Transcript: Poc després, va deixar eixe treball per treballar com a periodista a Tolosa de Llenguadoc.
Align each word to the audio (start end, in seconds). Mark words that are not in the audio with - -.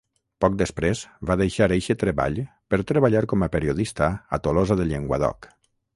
Poc 0.43 0.53
després, 0.61 1.01
va 1.31 1.35
deixar 1.41 1.67
eixe 1.75 1.97
treball 2.05 2.41
per 2.75 2.81
treballar 2.93 3.23
com 3.35 3.45
a 3.49 3.53
periodista 3.57 4.09
a 4.39 4.41
Tolosa 4.47 4.79
de 4.81 4.93
Llenguadoc. 4.95 5.51